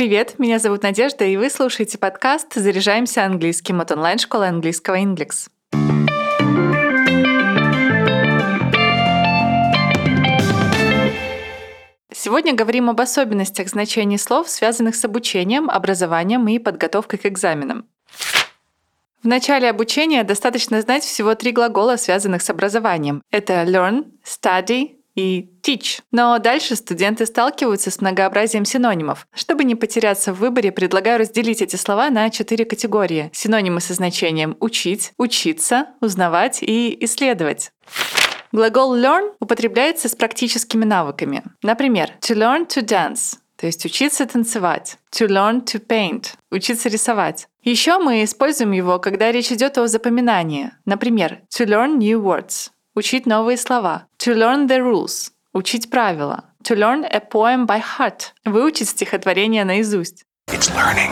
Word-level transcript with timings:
Привет, 0.00 0.38
меня 0.38 0.58
зовут 0.58 0.82
Надежда, 0.82 1.26
и 1.26 1.36
вы 1.36 1.50
слушаете 1.50 1.98
подкаст 1.98 2.54
«Заряжаемся 2.54 3.26
английским» 3.26 3.82
от 3.82 3.92
онлайн-школы 3.92 4.46
английского 4.46 4.98
Inglix. 4.98 5.50
Сегодня 12.10 12.54
говорим 12.54 12.88
об 12.88 12.98
особенностях 12.98 13.68
значений 13.68 14.16
слов, 14.16 14.48
связанных 14.48 14.94
с 14.94 15.04
обучением, 15.04 15.68
образованием 15.68 16.48
и 16.48 16.58
подготовкой 16.58 17.18
к 17.18 17.26
экзаменам. 17.26 17.86
В 19.22 19.26
начале 19.26 19.68
обучения 19.68 20.24
достаточно 20.24 20.80
знать 20.80 21.04
всего 21.04 21.34
три 21.34 21.52
глагола, 21.52 21.96
связанных 21.96 22.40
с 22.40 22.48
образованием. 22.48 23.22
Это 23.30 23.64
learn, 23.64 24.06
study 24.24 24.99
и 25.14 25.50
teach. 25.62 26.00
Но 26.10 26.38
дальше 26.38 26.76
студенты 26.76 27.26
сталкиваются 27.26 27.90
с 27.90 28.00
многообразием 28.00 28.64
синонимов. 28.64 29.26
Чтобы 29.34 29.64
не 29.64 29.74
потеряться 29.74 30.32
в 30.32 30.38
выборе, 30.38 30.72
предлагаю 30.72 31.18
разделить 31.18 31.62
эти 31.62 31.76
слова 31.76 32.10
на 32.10 32.30
четыре 32.30 32.64
категории. 32.64 33.30
Синонимы 33.32 33.80
со 33.80 33.94
значением 33.94 34.56
учить, 34.60 35.12
учиться, 35.16 35.86
узнавать 36.00 36.62
и 36.62 36.96
исследовать. 37.04 37.72
Глагол 38.52 38.96
learn 38.96 39.32
употребляется 39.38 40.08
с 40.08 40.16
практическими 40.16 40.84
навыками. 40.84 41.44
Например, 41.62 42.12
to 42.20 42.34
learn 42.34 42.66
to 42.66 42.84
dance 42.84 43.38
то 43.60 43.66
есть 43.66 43.84
учиться 43.84 44.24
танцевать. 44.24 44.96
To 45.12 45.28
learn 45.28 45.62
to 45.64 45.86
paint— 45.86 46.32
учиться 46.50 46.88
рисовать. 46.88 47.46
Еще 47.62 47.98
мы 47.98 48.24
используем 48.24 48.72
его, 48.72 48.98
когда 48.98 49.30
речь 49.30 49.52
идет 49.52 49.76
о 49.76 49.86
запоминании. 49.86 50.70
Например, 50.86 51.42
to 51.50 51.66
learn 51.66 51.98
new 51.98 52.22
words— 52.22 52.70
учить 53.00 53.26
новые 53.26 53.56
слова. 53.56 54.06
To 54.18 54.34
learn 54.34 54.68
the 54.68 54.78
rules— 54.78 55.30
учить 55.54 55.90
правила. 55.90 56.44
To 56.64 56.76
learn 56.76 57.04
a 57.10 57.20
poem 57.20 57.66
by 57.66 57.82
heart— 57.82 58.32
выучить 58.44 58.90
стихотворение 58.90 59.64
наизусть. 59.64 60.24
It's 60.48 60.70
learning. 60.76 61.10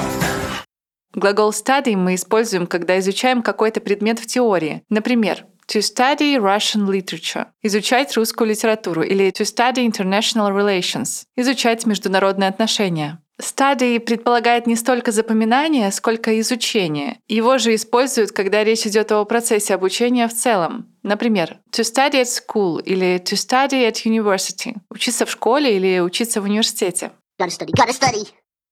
Глагол 1.14 1.50
study 1.50 1.96
мы 1.96 2.14
используем, 2.14 2.66
когда 2.66 2.98
изучаем 2.98 3.42
какой-то 3.42 3.80
предмет 3.80 4.18
в 4.18 4.26
теории. 4.26 4.82
Например, 4.90 5.46
to 5.66 5.80
study 5.80 6.36
Russian 6.36 6.86
literature– 6.86 7.46
изучать 7.62 8.14
русскую 8.16 8.50
литературу, 8.50 9.02
или 9.02 9.30
to 9.30 9.44
study 9.44 9.86
international 9.86 10.50
relations– 10.54 11.24
изучать 11.36 11.86
международные 11.86 12.50
отношения. 12.50 13.18
Study 13.40 14.00
предполагает 14.00 14.66
не 14.66 14.74
столько 14.74 15.12
запоминание, 15.12 15.92
сколько 15.92 16.40
изучение. 16.40 17.20
Его 17.28 17.58
же 17.58 17.74
используют, 17.74 18.32
когда 18.32 18.64
речь 18.64 18.86
идет 18.86 19.12
о 19.12 19.24
процессе 19.24 19.74
обучения 19.74 20.26
в 20.26 20.34
целом. 20.34 20.88
Например, 21.02 21.58
to 21.70 21.82
study 21.82 22.22
at 22.22 22.26
school 22.26 22.82
или 22.82 23.16
to 23.18 23.36
study 23.36 23.88
at 23.88 24.04
university– 24.04 24.74
учиться 24.90 25.24
в 25.24 25.30
школе 25.30 25.76
или 25.76 26.00
учиться 26.00 26.40
в 26.40 26.44
университете. 26.44 27.12
Gotta 27.40 27.50
study, 27.50 27.70
gotta 27.70 27.92
study. 27.92 28.28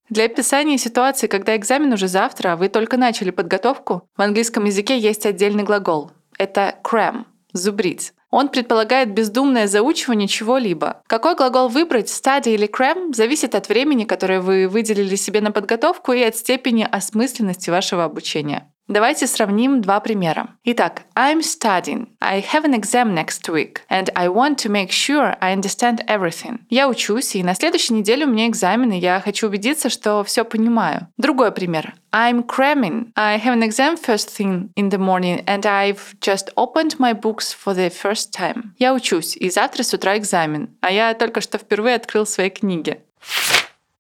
Для 0.08 0.24
описания 0.24 0.78
ситуации, 0.78 1.26
когда 1.26 1.56
экзамен 1.56 1.92
уже 1.92 2.08
завтра, 2.08 2.52
а 2.52 2.56
вы 2.56 2.68
только 2.68 2.96
начали 2.96 3.30
подготовку, 3.30 4.02
в 4.16 4.22
английском 4.22 4.64
языке 4.64 4.98
есть 4.98 5.26
отдельный 5.26 5.64
глагол 5.64 6.10
это 6.38 6.78
cram— 6.82 7.24
зубрить. 7.52 8.12
Он 8.30 8.48
предполагает 8.48 9.12
бездумное 9.12 9.66
заучивание 9.66 10.28
чего-либо. 10.28 11.02
Какой 11.06 11.36
глагол 11.36 11.68
выбрать, 11.68 12.08
study 12.08 12.54
или 12.54 12.68
cram, 12.68 13.14
зависит 13.14 13.54
от 13.54 13.68
времени, 13.68 14.04
которое 14.04 14.40
вы 14.40 14.68
выделили 14.68 15.14
себе 15.16 15.40
на 15.40 15.52
подготовку 15.52 16.12
и 16.12 16.22
от 16.22 16.36
степени 16.36 16.86
осмысленности 16.90 17.70
вашего 17.70 18.04
обучения. 18.04 18.72
Давайте 18.88 19.26
сравним 19.26 19.80
два 19.80 19.98
примера. 19.98 20.50
Итак, 20.62 21.02
I'm 21.16 21.40
studying. 21.40 22.06
I 22.20 22.40
have 22.40 22.64
an 22.64 22.72
exam 22.72 23.14
next 23.14 23.48
week, 23.48 23.80
and 23.90 24.08
I 24.14 24.28
want 24.28 24.58
to 24.58 24.70
make 24.70 24.92
sure 24.92 25.36
I 25.40 25.52
understand 25.52 26.06
everything. 26.06 26.60
Я 26.70 26.88
учусь, 26.88 27.34
и 27.34 27.42
на 27.42 27.56
следующей 27.56 27.94
неделе 27.94 28.26
у 28.26 28.28
меня 28.28 28.46
экзамен, 28.46 28.92
и 28.92 28.98
я 28.98 29.20
хочу 29.20 29.48
убедиться, 29.48 29.90
что 29.90 30.22
все 30.22 30.44
понимаю. 30.44 31.08
Другой 31.16 31.50
пример. 31.50 31.94
I'm 32.12 32.46
cramming. 32.46 33.10
I 33.16 33.40
have 33.40 33.54
an 33.54 33.64
exam 33.64 33.96
first 33.96 34.30
thing 34.30 34.70
in 34.76 34.90
the 34.90 34.98
morning, 34.98 35.44
and 35.46 35.66
I've 35.66 36.14
just 36.20 36.52
opened 36.54 37.00
my 37.00 37.12
books 37.12 37.52
for 37.52 37.74
the 37.74 37.90
first 37.90 38.30
time. 38.32 38.70
Я 38.78 38.94
учусь, 38.94 39.36
и 39.36 39.50
завтра 39.50 39.82
с 39.82 39.92
утра 39.94 40.16
экзамен, 40.16 40.70
а 40.80 40.92
я 40.92 41.12
только 41.14 41.40
что 41.40 41.58
впервые 41.58 41.96
открыл 41.96 42.24
свои 42.24 42.50
книги. 42.50 43.00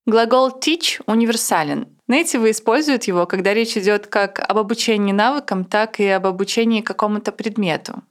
Глагол 0.08 0.50
teach 0.60 1.00
универсален. 1.06 1.88
Native 2.08 2.48
используют 2.52 3.04
его, 3.04 3.26
когда 3.26 3.52
речь 3.52 3.76
идет 3.76 4.06
как 4.06 4.38
об 4.38 4.56
обучении 4.56 5.10
навыкам, 5.10 5.64
так 5.64 5.98
и 5.98 6.06
об 6.06 6.28
обучении 6.28 6.80
какому-то 6.80 7.32
предмету. 7.32 8.04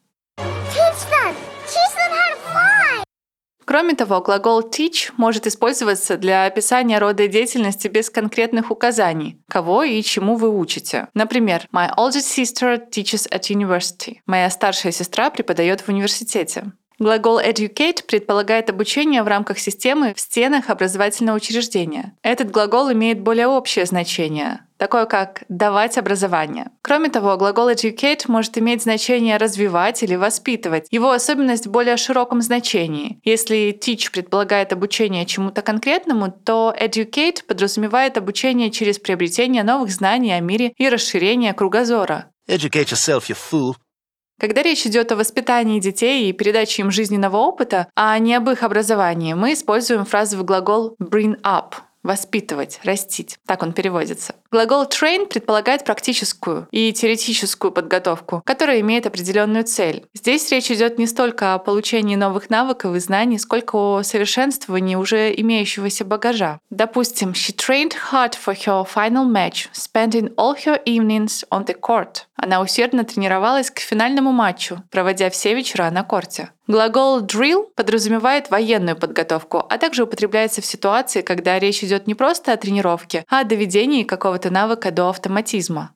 Кроме 3.63 3.95
того, 3.95 4.21
глагол 4.21 4.61
teach 4.61 5.11
может 5.15 5.47
использоваться 5.47 6.17
для 6.17 6.45
описания 6.45 6.99
рода 6.99 7.29
деятельности 7.29 7.87
без 7.87 8.09
конкретных 8.09 8.71
указаний, 8.71 9.41
кого 9.49 9.83
и 9.83 10.01
чему 10.03 10.35
вы 10.35 10.49
учите. 10.49 11.07
Например, 11.13 11.65
My 11.73 11.89
oldest 11.97 12.27
sister 12.37 12.77
teaches 12.89 13.29
at 13.31 13.49
university. 13.49 14.17
Моя 14.25 14.49
старшая 14.49 14.91
сестра 14.91 15.29
преподает 15.29 15.79
в 15.79 15.87
университете. 15.89 16.73
Глагол 16.99 17.39
educate 17.39 18.05
предполагает 18.07 18.69
обучение 18.69 19.21
в 19.23 19.27
рамках 19.27 19.59
системы 19.59 20.13
в 20.13 20.19
стенах 20.19 20.69
образовательного 20.69 21.37
учреждения. 21.37 22.13
Этот 22.21 22.51
глагол 22.51 22.91
имеет 22.93 23.19
более 23.19 23.47
общее 23.47 23.85
значение, 23.85 24.61
такое 24.77 25.05
как 25.05 25.43
давать 25.49 25.97
образование. 25.97 26.71
Кроме 26.81 27.09
того, 27.09 27.35
глагол 27.35 27.69
educate 27.69 28.23
может 28.27 28.57
иметь 28.57 28.83
значение 28.83 29.37
развивать 29.37 30.03
или 30.03 30.15
воспитывать. 30.15 30.87
Его 30.89 31.11
особенность 31.11 31.67
в 31.67 31.71
более 31.71 31.97
широком 31.97 32.41
значении. 32.41 33.19
Если 33.23 33.77
teach 33.77 34.11
предполагает 34.11 34.71
обучение 34.71 35.25
чему-то 35.25 35.61
конкретному, 35.61 36.31
то 36.31 36.73
educate 36.79 37.43
подразумевает 37.45 38.17
обучение 38.17 38.71
через 38.71 38.99
приобретение 38.99 39.63
новых 39.63 39.91
знаний 39.91 40.31
о 40.31 40.39
мире 40.39 40.73
и 40.77 40.87
расширение 40.87 41.53
кругозора. 41.53 42.31
Educate 42.47 42.91
yourself, 42.91 43.27
you 43.27 43.35
fool. 43.35 43.75
Когда 44.39 44.61
речь 44.63 44.85
идет 44.85 45.11
о 45.11 45.15
воспитании 45.15 45.79
детей 45.79 46.29
и 46.29 46.33
передаче 46.33 46.81
им 46.81 46.91
жизненного 46.91 47.37
опыта, 47.37 47.87
а 47.95 48.17
не 48.19 48.35
об 48.35 48.49
их 48.49 48.63
образовании, 48.63 49.33
мы 49.33 49.53
используем 49.53 50.05
фразовый 50.05 50.45
глагол 50.45 50.95
bring 50.99 51.39
up 51.41 51.75
воспитывать, 52.05 52.79
растить. 52.83 53.39
Так 53.47 53.63
он 53.63 53.73
переводится. 53.73 54.35
Глагол 54.51 54.85
train 54.85 55.25
предполагает 55.25 55.83
практическую 55.83 56.67
и 56.71 56.93
теоретическую 56.93 57.71
подготовку, 57.71 58.43
которая 58.45 58.79
имеет 58.81 59.07
определенную 59.07 59.63
цель. 59.63 60.05
Здесь 60.13 60.49
речь 60.51 60.69
идет 60.69 60.99
не 60.99 61.07
столько 61.07 61.55
о 61.55 61.59
получении 61.59 62.15
новых 62.15 62.51
навыков 62.51 62.95
и 62.95 62.99
знаний, 62.99 63.39
сколько 63.39 63.75
о 63.75 64.03
совершенствовании 64.03 64.95
уже 64.95 65.33
имеющегося 65.35 66.05
багажа. 66.05 66.59
Допустим, 66.69 67.31
she 67.31 67.55
trained 67.55 67.93
hard 68.11 68.33
for 68.33 68.55
her 68.55 68.85
final 68.85 69.25
match, 69.25 69.67
spending 69.73 70.31
all 70.35 70.55
her 70.63 70.81
evenings 70.85 71.43
on 71.49 71.65
the 71.65 71.73
court. 71.73 72.27
Она 72.35 72.61
усердно 72.61 73.05
тренировалась 73.05 73.71
к 73.71 73.79
финальному 73.79 74.31
матчу, 74.31 74.83
проводя 74.91 75.29
все 75.29 75.53
вечера 75.53 75.89
на 75.89 76.03
корте. 76.03 76.49
Глагол 76.67 77.21
drill 77.21 77.67
подразумевает 77.75 78.49
военную 78.49 78.97
подготовку, 78.97 79.65
а 79.69 79.77
также 79.77 80.03
употребляется 80.03 80.61
в 80.61 80.65
ситуации, 80.65 81.21
когда 81.21 81.57
речь 81.59 81.83
идет 81.83 82.07
не 82.07 82.15
просто 82.15 82.51
о 82.51 82.57
тренировке, 82.57 83.23
а 83.29 83.39
о 83.39 83.43
доведении 83.45 84.03
какого-то 84.03 84.49
навыка 84.49 84.91
до 84.91 85.09
автоматизма. 85.09 85.91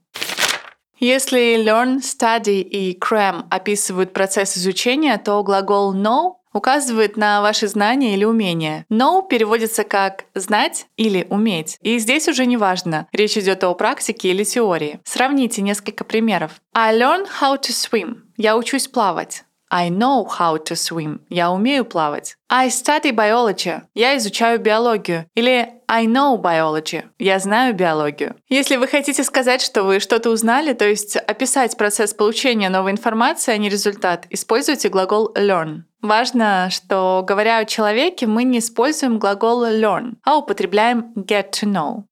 Если 0.99 1.55
learn, 1.63 1.99
study 1.99 2.59
и 2.59 2.97
cram 2.97 3.45
описывают 3.49 4.11
процесс 4.11 4.57
изучения, 4.57 5.17
то 5.17 5.41
глагол 5.43 5.95
know 5.95 6.38
указывает 6.53 7.17
на 7.17 7.41
ваши 7.41 7.67
знания 7.67 8.13
или 8.13 8.25
умения. 8.25 8.85
Know 8.89 9.27
переводится 9.27 9.83
как 9.83 10.25
«знать» 10.35 10.87
или 10.97 11.25
«уметь». 11.29 11.77
И 11.81 11.97
здесь 11.99 12.27
уже 12.27 12.45
не 12.45 12.57
важно, 12.57 13.07
речь 13.11 13.37
идет 13.37 13.63
о 13.63 13.73
практике 13.73 14.29
или 14.29 14.43
теории. 14.43 14.99
Сравните 15.03 15.61
несколько 15.61 16.03
примеров. 16.03 16.61
I 16.73 16.97
learn 16.97 17.27
how 17.41 17.59
to 17.59 17.71
swim. 17.71 18.21
Я 18.37 18.57
учусь 18.57 18.87
плавать. 18.87 19.43
I 19.71 19.89
know 19.89 20.27
how 20.27 20.57
to 20.57 20.75
swim. 20.75 21.19
Я 21.29 21.51
умею 21.51 21.85
плавать. 21.85 22.35
I 22.49 22.69
study 22.69 23.11
biology. 23.11 23.81
Я 23.93 24.17
изучаю 24.17 24.59
биологию. 24.59 25.25
Или 25.35 25.69
I 25.87 26.05
know 26.05 26.41
biology. 26.41 27.03
Я 27.19 27.37
знаю 27.39 27.75
биологию. 27.75 28.35
Если 28.49 28.77
вы 28.77 28.87
хотите 28.87 29.23
сказать, 29.23 29.61
что 29.61 29.83
вы 29.83 29.99
что-то 29.99 30.31
узнали, 30.31 30.73
то 30.73 30.85
есть 30.85 31.15
описать 31.15 31.77
процесс 31.77 32.13
получения 32.13 32.69
новой 32.69 32.91
информации, 32.91 33.53
а 33.53 33.57
не 33.57 33.69
результат, 33.69 34.25
используйте 34.31 34.89
глагол 34.89 35.31
learn. 35.35 35.83
Важно, 36.01 36.69
что 36.71 37.23
говоря 37.27 37.57
о 37.57 37.65
человеке, 37.65 38.25
мы 38.25 38.45
не 38.45 38.59
используем 38.59 39.19
глагол 39.19 39.65
learn, 39.65 40.15
а 40.23 40.37
употребляем 40.37 41.13
get 41.15 41.51
to 41.51 41.67
know. 41.67 42.03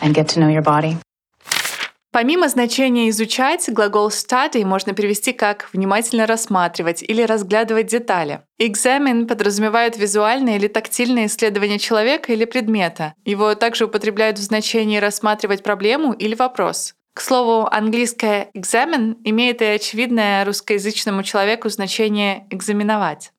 And 0.00 0.14
get 0.14 0.28
to 0.28 0.40
know 0.40 0.48
your 0.48 0.62
body. 0.62 0.96
Помимо 2.12 2.48
значения 2.48 3.08
«изучать», 3.10 3.72
глагол 3.72 4.08
study 4.08 4.64
можно 4.64 4.94
перевести 4.94 5.32
как 5.32 5.68
«внимательно 5.72 6.26
рассматривать» 6.26 7.04
или 7.04 7.22
«разглядывать 7.22 7.86
детали». 7.86 8.40
Экзамен 8.58 9.28
подразумевает 9.28 9.96
визуальное 9.96 10.56
или 10.56 10.66
тактильное 10.66 11.26
исследование 11.26 11.78
человека 11.78 12.32
или 12.32 12.46
предмета. 12.46 13.14
Его 13.24 13.54
также 13.54 13.84
употребляют 13.84 14.38
в 14.38 14.42
значении 14.42 14.98
«рассматривать 14.98 15.62
проблему» 15.62 16.12
или 16.12 16.34
«вопрос». 16.34 16.94
К 17.14 17.20
слову, 17.20 17.68
английское 17.70 18.50
«экзамен» 18.54 19.16
имеет 19.22 19.62
и 19.62 19.66
очевидное 19.66 20.44
русскоязычному 20.44 21.22
человеку 21.22 21.68
значение 21.68 22.44
«экзаменовать». 22.50 23.30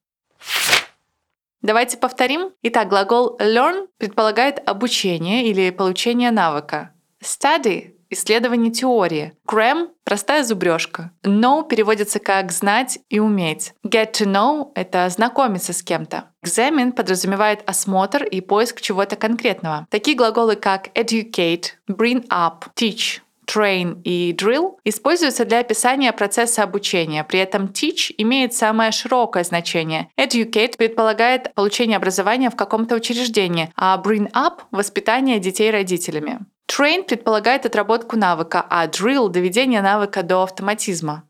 Давайте 1.60 1.98
повторим. 1.98 2.52
Итак, 2.62 2.88
глагол 2.88 3.36
learn 3.38 3.86
предполагает 3.98 4.66
обучение 4.66 5.46
или 5.46 5.70
получение 5.70 6.30
навыка. 6.30 6.90
Study— 7.22 7.92
исследование 8.12 8.70
теории. 8.70 9.32
Gram— 9.46 9.88
простая 10.04 10.44
зубрежка. 10.44 11.12
Know 11.22 11.66
переводится 11.66 12.18
как 12.18 12.52
«знать» 12.52 12.98
и 13.08 13.18
«уметь». 13.18 13.72
Get 13.84 14.12
to 14.12 14.26
know— 14.26 14.70
это 14.74 15.08
знакомиться 15.08 15.72
с 15.72 15.82
кем-то. 15.82 16.24
Examine 16.44 16.92
подразумевает 16.92 17.62
осмотр 17.66 18.24
и 18.24 18.40
поиск 18.40 18.80
чего-то 18.80 19.16
конкретного. 19.16 19.86
Такие 19.90 20.16
глаголы, 20.16 20.56
как 20.56 20.88
educate, 20.96 21.72
bring 21.88 22.26
up, 22.28 22.64
teach— 22.76 23.20
train 23.46 24.00
и 24.04 24.32
drill 24.32 24.76
используются 24.84 25.44
для 25.44 25.60
описания 25.60 26.12
процесса 26.12 26.62
обучения. 26.62 27.24
При 27.24 27.40
этом 27.40 27.66
teach 27.66 28.12
имеет 28.18 28.54
самое 28.54 28.92
широкое 28.92 29.44
значение. 29.44 30.08
Educate 30.16 30.76
предполагает 30.76 31.52
получение 31.54 31.96
образования 31.96 32.50
в 32.50 32.56
каком-то 32.56 32.94
учреждении, 32.94 33.72
а 33.76 34.00
bring 34.02 34.30
up— 34.32 34.60
воспитание 34.70 35.38
детей 35.38 35.70
родителями. 35.70 36.40
Train 36.72 37.04
предполагает 37.04 37.66
отработку 37.66 38.16
навыка, 38.16 38.64
а 38.70 38.86
drill— 38.86 39.28
доведение 39.30 39.82
навыка 39.82 40.22
до 40.22 40.42
автоматизма. 40.42 41.28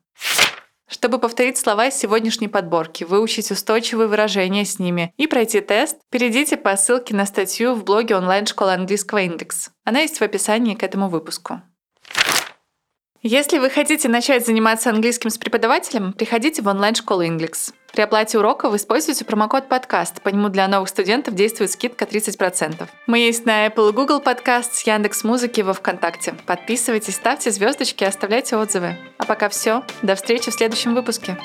Чтобы 0.88 1.18
повторить 1.18 1.56
слова 1.56 1.86
из 1.86 1.94
сегодняшней 1.94 2.46
подборки, 2.48 3.02
выучить 3.02 3.50
устойчивые 3.50 4.06
выражения 4.06 4.64
с 4.64 4.78
ними 4.78 5.12
и 5.16 5.26
пройти 5.26 5.60
тест, 5.60 5.96
перейдите 6.10 6.56
по 6.56 6.76
ссылке 6.76 7.16
на 7.16 7.26
статью 7.26 7.74
в 7.74 7.82
блоге 7.82 8.14
онлайн-школы 8.14 8.72
английского 8.72 9.18
индекс. 9.22 9.70
Она 9.84 10.00
есть 10.00 10.18
в 10.18 10.22
описании 10.22 10.74
к 10.74 10.82
этому 10.84 11.08
выпуску. 11.08 11.62
Если 13.22 13.58
вы 13.58 13.70
хотите 13.70 14.08
начать 14.08 14.46
заниматься 14.46 14.90
английским 14.90 15.30
с 15.30 15.38
преподавателем, 15.38 16.12
приходите 16.12 16.62
в 16.62 16.68
онлайн-школу 16.68 17.22
Inglix. 17.24 17.72
При 17.92 18.00
оплате 18.00 18.38
урока 18.38 18.70
вы 18.70 18.76
используете 18.76 19.24
промокод 19.24 19.68
подкаст. 19.68 20.22
По 20.22 20.30
нему 20.30 20.48
для 20.48 20.66
новых 20.66 20.88
студентов 20.88 21.34
действует 21.34 21.70
скидка 21.70 22.06
30%. 22.06 22.88
Мы 23.06 23.18
есть 23.18 23.44
на 23.44 23.66
Apple 23.66 23.92
Google 23.92 24.20
подкаст, 24.20 24.74
с 24.74 24.82
Яндекс 24.86 25.24
Музыки 25.24 25.60
во 25.60 25.74
Вконтакте. 25.74 26.34
Подписывайтесь, 26.46 27.16
ставьте 27.16 27.50
звездочки 27.50 28.04
и 28.04 28.06
оставляйте 28.06 28.56
отзывы. 28.56 28.96
А 29.18 29.26
пока 29.26 29.50
все. 29.50 29.82
До 30.00 30.14
встречи 30.14 30.50
в 30.50 30.54
следующем 30.54 30.94
выпуске. 30.94 31.36